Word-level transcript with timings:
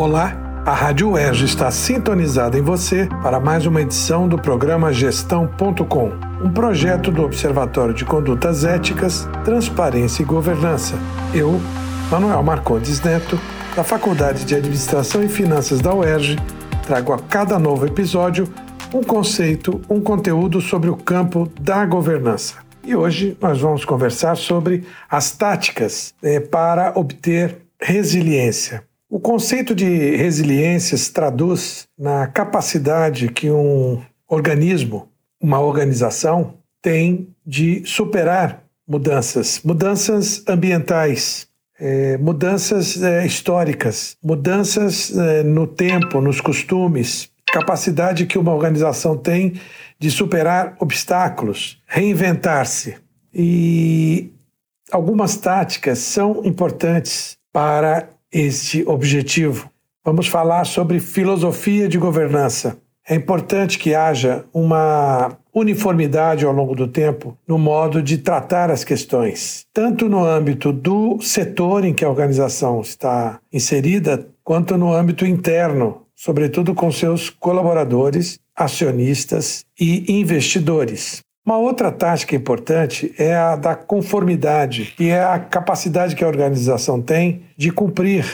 Olá, 0.00 0.34
a 0.64 0.72
Rádio 0.72 1.10
UERJ 1.10 1.44
está 1.44 1.70
sintonizada 1.70 2.56
em 2.56 2.62
você 2.62 3.06
para 3.22 3.38
mais 3.38 3.66
uma 3.66 3.82
edição 3.82 4.26
do 4.26 4.38
programa 4.38 4.90
Gestão.com, 4.94 6.12
um 6.42 6.50
projeto 6.50 7.12
do 7.12 7.22
Observatório 7.22 7.92
de 7.92 8.06
Condutas 8.06 8.64
Éticas, 8.64 9.28
Transparência 9.44 10.22
e 10.22 10.24
Governança. 10.24 10.94
Eu, 11.34 11.60
Manuel 12.10 12.42
Marcondes 12.42 12.98
Neto, 13.02 13.38
da 13.76 13.84
Faculdade 13.84 14.46
de 14.46 14.54
Administração 14.54 15.22
e 15.22 15.28
Finanças 15.28 15.82
da 15.82 15.94
UERJ, 15.94 16.38
trago 16.86 17.12
a 17.12 17.18
cada 17.18 17.58
novo 17.58 17.84
episódio 17.84 18.48
um 18.94 19.02
conceito, 19.02 19.82
um 19.86 20.00
conteúdo 20.00 20.62
sobre 20.62 20.88
o 20.88 20.96
campo 20.96 21.46
da 21.60 21.84
governança. 21.84 22.54
E 22.82 22.96
hoje 22.96 23.36
nós 23.38 23.60
vamos 23.60 23.84
conversar 23.84 24.34
sobre 24.38 24.82
as 25.10 25.32
táticas 25.32 26.14
eh, 26.22 26.40
para 26.40 26.90
obter 26.96 27.58
resiliência. 27.78 28.88
O 29.10 29.18
conceito 29.18 29.74
de 29.74 30.14
resiliência 30.14 30.96
se 30.96 31.12
traduz 31.12 31.88
na 31.98 32.28
capacidade 32.28 33.28
que 33.28 33.50
um 33.50 34.00
organismo, 34.28 35.08
uma 35.42 35.58
organização, 35.58 36.54
tem 36.80 37.34
de 37.44 37.82
superar 37.84 38.62
mudanças, 38.86 39.60
mudanças 39.64 40.44
ambientais, 40.48 41.48
eh, 41.80 42.18
mudanças 42.18 43.02
eh, 43.02 43.26
históricas, 43.26 44.16
mudanças 44.22 45.12
no 45.44 45.66
tempo, 45.66 46.20
nos 46.20 46.40
costumes, 46.40 47.28
capacidade 47.52 48.26
que 48.26 48.38
uma 48.38 48.54
organização 48.54 49.16
tem 49.16 49.54
de 49.98 50.08
superar 50.08 50.76
obstáculos, 50.78 51.82
reinventar-se. 51.84 52.96
E 53.34 54.30
algumas 54.92 55.36
táticas 55.36 55.98
são 55.98 56.44
importantes 56.44 57.36
para 57.52 58.08
este 58.32 58.84
objetivo. 58.86 59.70
Vamos 60.04 60.26
falar 60.26 60.64
sobre 60.64 61.00
filosofia 61.00 61.88
de 61.88 61.98
governança. 61.98 62.78
É 63.08 63.14
importante 63.14 63.78
que 63.78 63.94
haja 63.94 64.44
uma 64.52 65.36
uniformidade 65.52 66.44
ao 66.44 66.52
longo 66.52 66.74
do 66.74 66.86
tempo 66.86 67.36
no 67.46 67.58
modo 67.58 68.02
de 68.02 68.18
tratar 68.18 68.70
as 68.70 68.84
questões, 68.84 69.66
tanto 69.72 70.08
no 70.08 70.24
âmbito 70.24 70.72
do 70.72 71.20
setor 71.20 71.84
em 71.84 71.92
que 71.92 72.04
a 72.04 72.08
organização 72.08 72.80
está 72.80 73.40
inserida, 73.52 74.28
quanto 74.44 74.76
no 74.76 74.92
âmbito 74.92 75.26
interno 75.26 76.06
sobretudo 76.20 76.74
com 76.74 76.92
seus 76.92 77.30
colaboradores, 77.30 78.38
acionistas 78.54 79.64
e 79.80 80.20
investidores. 80.20 81.22
Uma 81.44 81.56
outra 81.56 81.90
tática 81.90 82.36
importante 82.36 83.14
é 83.18 83.34
a 83.34 83.56
da 83.56 83.74
conformidade, 83.74 84.92
que 84.96 85.08
é 85.08 85.22
a 85.22 85.38
capacidade 85.38 86.14
que 86.14 86.22
a 86.22 86.28
organização 86.28 87.00
tem 87.00 87.42
de 87.56 87.70
cumprir 87.70 88.26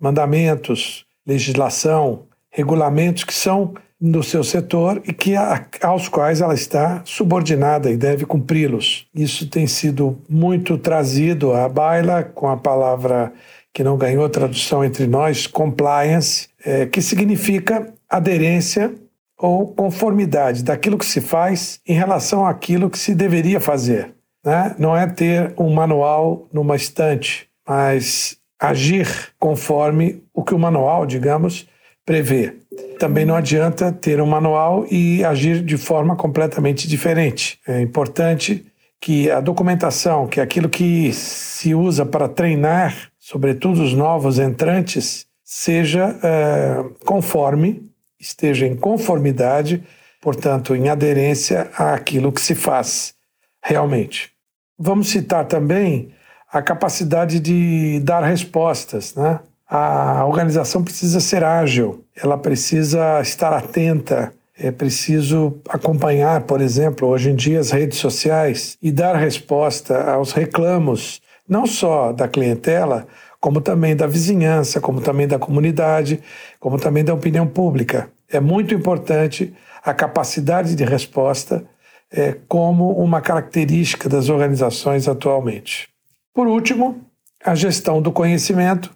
mandamentos, 0.00 1.04
legislação, 1.26 2.24
regulamentos 2.50 3.24
que 3.24 3.34
são 3.34 3.74
no 4.00 4.22
seu 4.22 4.44
setor 4.44 5.02
e 5.06 5.12
que 5.12 5.34
aos 5.82 6.08
quais 6.08 6.40
ela 6.40 6.54
está 6.54 7.02
subordinada 7.04 7.90
e 7.90 7.96
deve 7.96 8.24
cumpri-los. 8.26 9.06
Isso 9.14 9.48
tem 9.48 9.66
sido 9.66 10.18
muito 10.28 10.78
trazido 10.78 11.52
à 11.52 11.68
baila 11.68 12.22
com 12.22 12.48
a 12.48 12.56
palavra 12.56 13.32
que 13.72 13.82
não 13.82 13.96
ganhou 13.96 14.28
tradução 14.28 14.84
entre 14.84 15.06
nós, 15.06 15.46
compliance, 15.46 16.48
é, 16.64 16.86
que 16.86 17.02
significa 17.02 17.92
aderência 18.08 18.94
ou 19.38 19.68
conformidade 19.68 20.62
daquilo 20.62 20.98
que 20.98 21.04
se 21.04 21.20
faz 21.20 21.80
em 21.86 21.94
relação 21.94 22.46
àquilo 22.46 22.90
que 22.90 22.98
se 22.98 23.14
deveria 23.14 23.60
fazer. 23.60 24.14
Né? 24.44 24.74
Não 24.78 24.96
é 24.96 25.06
ter 25.06 25.52
um 25.58 25.72
manual 25.72 26.48
numa 26.52 26.76
estante, 26.76 27.48
mas 27.66 28.36
agir 28.58 29.08
conforme 29.38 30.22
o 30.32 30.42
que 30.42 30.54
o 30.54 30.58
manual, 30.58 31.04
digamos, 31.04 31.68
prevê. 32.04 32.54
Também 32.98 33.24
não 33.24 33.34
adianta 33.34 33.92
ter 33.92 34.20
um 34.20 34.26
manual 34.26 34.86
e 34.90 35.24
agir 35.24 35.62
de 35.62 35.76
forma 35.76 36.16
completamente 36.16 36.88
diferente. 36.88 37.58
É 37.66 37.80
importante 37.80 38.64
que 39.00 39.30
a 39.30 39.40
documentação, 39.40 40.26
que 40.26 40.40
aquilo 40.40 40.68
que 40.68 41.12
se 41.12 41.74
usa 41.74 42.06
para 42.06 42.28
treinar 42.28 43.10
sobretudo 43.26 43.82
os 43.82 43.92
novos 43.92 44.38
entrantes, 44.38 45.26
seja 45.42 46.16
é, 46.22 46.84
conforme, 47.04 47.82
esteja 48.26 48.66
em 48.66 48.76
conformidade, 48.76 49.82
portanto, 50.20 50.74
em 50.74 50.88
aderência 50.88 51.70
àquilo 51.76 52.32
que 52.32 52.40
se 52.40 52.54
faz 52.54 53.14
realmente. 53.62 54.30
Vamos 54.78 55.08
citar 55.08 55.46
também 55.46 56.12
a 56.52 56.62
capacidade 56.62 57.40
de 57.40 58.00
dar 58.00 58.22
respostas, 58.22 59.14
né? 59.14 59.40
A 59.68 60.24
organização 60.24 60.84
precisa 60.84 61.18
ser 61.18 61.42
ágil, 61.42 62.04
ela 62.14 62.38
precisa 62.38 63.20
estar 63.20 63.52
atenta, 63.52 64.32
é 64.56 64.70
preciso 64.70 65.58
acompanhar, 65.68 66.42
por 66.42 66.60
exemplo, 66.60 67.08
hoje 67.08 67.30
em 67.30 67.34
dia 67.34 67.58
as 67.58 67.72
redes 67.72 67.98
sociais 67.98 68.78
e 68.80 68.92
dar 68.92 69.16
resposta 69.16 70.12
aos 70.12 70.32
reclamos 70.32 71.20
não 71.48 71.66
só 71.66 72.12
da 72.12 72.28
clientela, 72.28 73.06
como 73.40 73.60
também 73.60 73.94
da 73.94 74.06
vizinhança, 74.06 74.80
como 74.80 75.00
também 75.00 75.26
da 75.26 75.38
comunidade, 75.38 76.20
como 76.58 76.78
também 76.78 77.04
da 77.04 77.14
opinião 77.14 77.46
pública. 77.46 78.08
É 78.30 78.40
muito 78.40 78.74
importante 78.74 79.54
a 79.82 79.94
capacidade 79.94 80.74
de 80.74 80.84
resposta 80.84 81.64
é, 82.10 82.36
como 82.48 82.92
uma 82.92 83.20
característica 83.20 84.08
das 84.08 84.28
organizações 84.28 85.08
atualmente. 85.08 85.88
Por 86.34 86.46
último, 86.46 87.00
a 87.44 87.54
gestão 87.54 88.02
do 88.02 88.12
conhecimento, 88.12 88.94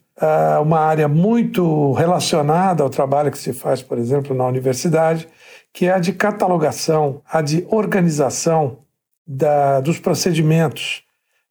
uma 0.62 0.80
área 0.80 1.08
muito 1.08 1.92
relacionada 1.94 2.82
ao 2.82 2.90
trabalho 2.90 3.30
que 3.30 3.38
se 3.38 3.54
faz, 3.54 3.80
por 3.80 3.96
exemplo, 3.96 4.36
na 4.36 4.44
universidade, 4.46 5.26
que 5.72 5.86
é 5.86 5.92
a 5.92 5.98
de 5.98 6.12
catalogação, 6.12 7.22
a 7.30 7.40
de 7.40 7.66
organização 7.70 8.78
da, 9.26 9.80
dos 9.80 9.98
procedimentos, 9.98 11.02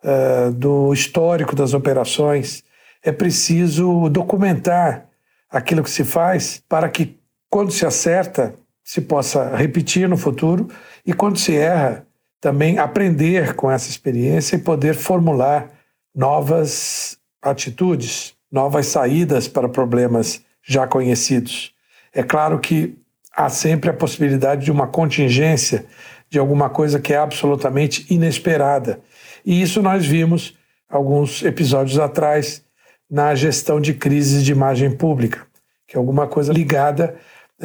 uh, 0.04 0.52
do 0.52 0.94
histórico 0.94 1.56
das 1.56 1.74
operações. 1.74 2.64
É 3.04 3.12
preciso 3.12 4.10
documentar 4.10 5.06
aquilo 5.50 5.84
que 5.84 5.90
se 5.90 6.04
faz 6.04 6.62
para 6.68 6.90
que, 6.90 7.18
quando 7.50 7.72
se 7.72 7.86
acerta, 7.86 8.56
se 8.84 9.02
possa 9.02 9.56
repetir 9.56 10.08
no 10.08 10.18
futuro 10.18 10.68
e, 11.06 11.14
quando 11.14 11.38
se 11.38 11.56
erra, 11.56 12.06
também 12.42 12.78
aprender 12.78 13.56
com 13.56 13.70
essa 13.70 13.90
experiência 13.90 14.56
e 14.56 14.60
poder 14.60 14.96
formular 14.96 15.70
novas 16.16 17.18
atitudes, 17.42 18.34
novas 18.52 18.88
saídas 18.88 19.48
para 19.48 19.68
problemas 19.68 20.42
já 20.64 20.88
conhecidos. 20.88 21.74
É 22.14 22.24
claro 22.24 22.60
que 22.60 22.98
há 23.36 23.50
sempre 23.50 23.90
a 23.90 23.94
possibilidade 23.94 24.66
de 24.66 24.72
uma 24.72 24.88
contingência 24.88 25.86
de 26.30 26.40
alguma 26.40 26.70
coisa 26.70 27.00
que 27.00 27.14
é 27.14 27.18
absolutamente 27.18 28.06
inesperada 28.14 29.02
e 29.46 29.62
isso 29.62 29.82
nós 29.82 30.06
vimos 30.06 30.56
alguns 30.90 31.44
episódios 31.44 32.00
atrás 32.00 32.64
na 33.10 33.34
gestão 33.36 33.80
de 33.80 33.94
crises 33.94 34.44
de 34.44 34.52
imagem 34.52 34.92
pública, 34.92 35.46
que 35.88 35.96
é 35.96 36.00
alguma 36.00 36.28
coisa 36.28 36.54
ligada 36.54 37.16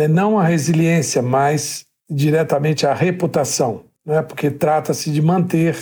não 0.09 0.39
à 0.39 0.45
resiliência, 0.45 1.23
mas 1.23 1.85
diretamente 2.11 2.87
à 2.87 2.93
reputação, 2.93 3.83
é? 4.07 4.21
porque 4.23 4.51
trata-se 4.51 5.11
de 5.11 5.23
manter 5.23 5.77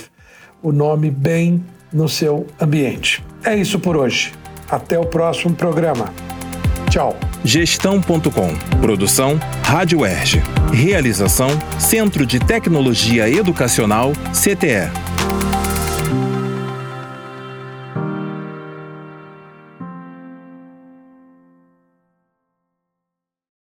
o 0.61 0.71
nome 0.71 1.11
bem 1.11 1.63
no 1.91 2.07
seu 2.07 2.47
ambiente. 2.59 3.23
É 3.43 3.55
isso 3.55 3.79
por 3.79 3.97
hoje. 3.97 4.31
Até 4.69 4.97
o 4.97 5.05
próximo 5.05 5.53
programa. 5.53 6.11
Tchau. 6.89 7.17
Gestão.com. 7.43 8.79
Produção 8.79 9.39
Rádio 9.63 10.05
Erge. 10.05 10.41
Realização 10.71 11.49
Centro 11.79 12.25
de 12.25 12.39
Tecnologia 12.39 13.29
Educacional 13.29 14.13
CTE. 14.31 15.22